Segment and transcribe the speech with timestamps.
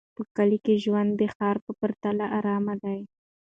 [0.15, 2.99] په کلي کې ژوند د ښار په پرتله ارام دی.